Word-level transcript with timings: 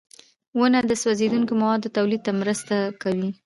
•ونه 0.57 0.79
د 0.89 0.91
سوځېدونکو 1.01 1.53
موادو 1.61 1.93
تولید 1.97 2.21
ته 2.27 2.31
مرسته 2.41 2.75
کوي. 3.01 3.29